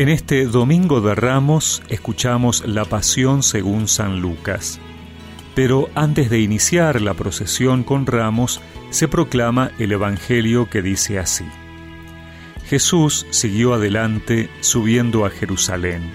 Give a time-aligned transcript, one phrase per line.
[0.00, 4.80] En este Domingo de Ramos escuchamos la Pasión según San Lucas.
[5.54, 11.44] Pero antes de iniciar la procesión con ramos, se proclama el Evangelio que dice así.
[12.64, 16.10] Jesús siguió adelante subiendo a Jerusalén.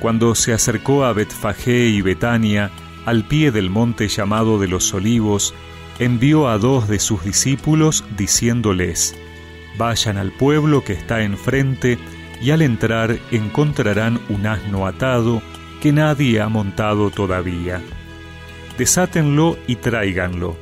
[0.00, 2.70] Cuando se acercó a Betfagé y Betania,
[3.04, 5.52] al pie del monte llamado de los Olivos,
[5.98, 9.14] envió a dos de sus discípulos diciéndoles,
[9.76, 11.98] Vayan al pueblo que está enfrente,
[12.40, 15.42] y al entrar encontrarán un asno atado
[15.80, 17.82] que nadie ha montado todavía.
[18.78, 20.56] Desátenlo y tráiganlo.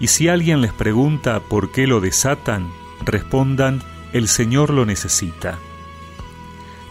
[0.00, 2.70] Y si alguien les pregunta por qué lo desatan,
[3.04, 3.82] respondan,
[4.12, 5.58] el Señor lo necesita.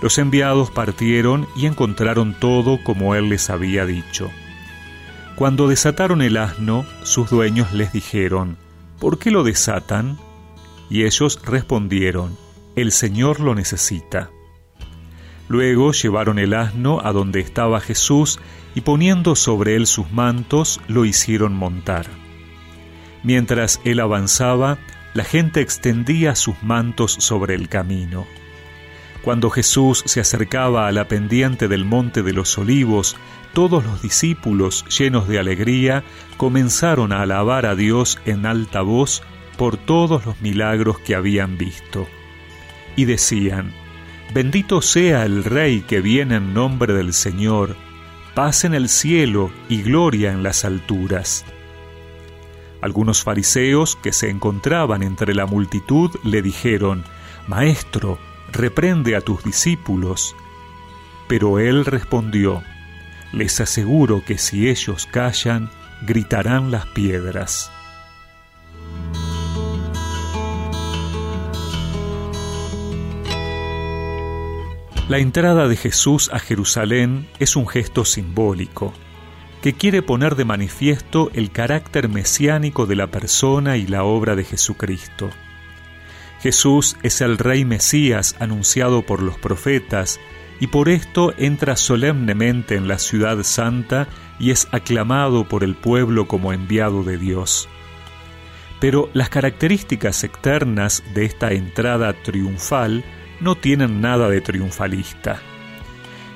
[0.02, 4.30] Los enviados partieron y encontraron todo como Él les había dicho.
[5.36, 8.58] Cuando desataron el asno, sus dueños les dijeron,
[9.00, 10.18] ¿por qué lo desatan?
[10.90, 12.38] Y ellos respondieron,
[12.76, 14.32] el Señor lo necesita.
[15.48, 18.40] Luego llevaron el asno a donde estaba Jesús
[18.76, 22.08] y poniendo sobre él sus mantos lo hicieron montar.
[23.24, 24.80] Mientras él avanzaba,
[25.14, 28.26] la gente extendía sus mantos sobre el camino.
[29.22, 33.16] Cuando Jesús se acercaba a la pendiente del monte de los olivos,
[33.54, 36.04] todos los discípulos, llenos de alegría,
[36.38, 39.22] comenzaron a alabar a Dios en alta voz
[39.58, 42.08] por todos los milagros que habían visto
[42.96, 43.74] y decían,
[44.34, 47.76] Bendito sea el Rey que viene en nombre del Señor,
[48.34, 51.46] paz en el cielo y gloria en las alturas.
[52.82, 57.04] Algunos fariseos que se encontraban entre la multitud le dijeron,
[57.48, 58.18] Maestro,
[58.52, 60.36] reprende a tus discípulos.
[61.28, 62.64] Pero él respondió,
[63.32, 65.70] Les aseguro que si ellos callan,
[66.02, 67.72] gritarán las piedras.
[75.10, 78.94] La entrada de Jesús a Jerusalén es un gesto simbólico
[79.62, 84.46] que quiere poner de manifiesto el carácter mesiánico de la persona y la obra de
[84.46, 85.30] Jesucristo.
[86.42, 90.22] Jesús es el Rey Mesías anunciado por los profetas
[90.62, 94.08] y por esto entra solemnemente en la ciudad santa
[94.40, 97.68] y es aclamado por el pueblo como enviado de Dios.
[98.80, 103.04] Pero las características externas de esta entrada triunfal
[103.44, 105.40] no tienen nada de triunfalista.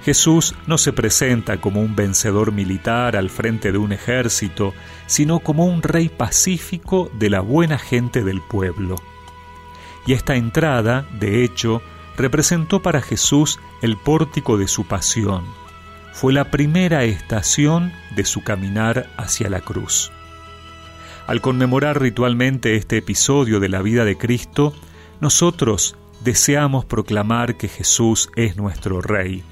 [0.03, 4.73] Jesús no se presenta como un vencedor militar al frente de un ejército,
[5.05, 8.95] sino como un rey pacífico de la buena gente del pueblo.
[10.05, 11.81] Y esta entrada, de hecho,
[12.15, 15.43] representó para Jesús el pórtico de su pasión.
[16.13, 20.11] Fue la primera estación de su caminar hacia la cruz.
[21.27, 24.73] Al conmemorar ritualmente este episodio de la vida de Cristo,
[25.19, 29.43] nosotros deseamos proclamar que Jesús es nuestro Rey.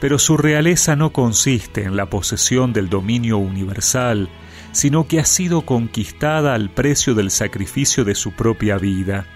[0.00, 4.28] Pero su realeza no consiste en la posesión del dominio universal,
[4.72, 9.26] sino que ha sido conquistada al precio del sacrificio de su propia vida.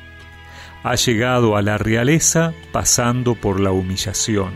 [0.83, 4.53] Ha llegado a la realeza pasando por la humillación.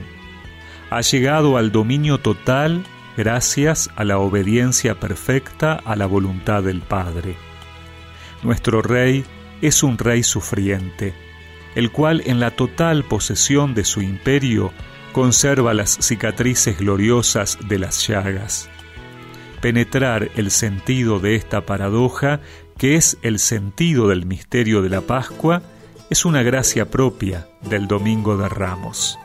[0.91, 2.85] Ha llegado al dominio total
[3.17, 7.37] gracias a la obediencia perfecta a la voluntad del Padre.
[8.43, 9.25] Nuestro Rey
[9.61, 11.15] es un Rey sufriente
[11.75, 14.73] el cual en la total posesión de su imperio
[15.13, 18.69] conserva las cicatrices gloriosas de las llagas.
[19.61, 22.41] Penetrar el sentido de esta paradoja,
[22.79, 25.63] que es el sentido del misterio de la Pascua,
[26.11, 29.19] es una gracia propia del Domingo de Ramos.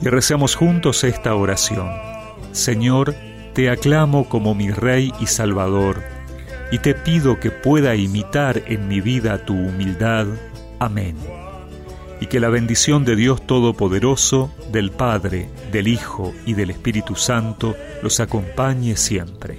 [0.00, 1.90] Y recemos juntos esta oración.
[2.52, 3.14] Señor,
[3.54, 6.02] te aclamo como mi Rey y Salvador,
[6.70, 10.26] y te pido que pueda imitar en mi vida tu humildad.
[10.78, 11.16] Amén.
[12.20, 17.76] Y que la bendición de Dios Todopoderoso, del Padre, del Hijo y del Espíritu Santo
[18.02, 19.58] los acompañe siempre.